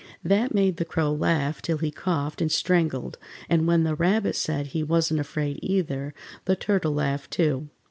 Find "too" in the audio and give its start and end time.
7.29-7.69